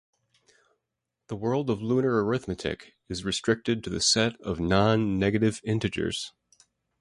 [1.27, 6.33] The world of lunar arithmetic is restricted to the set of nonnegative integers.